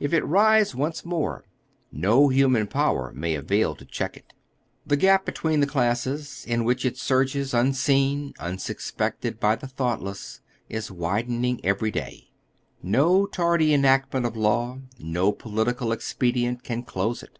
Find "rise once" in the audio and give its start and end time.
0.26-1.04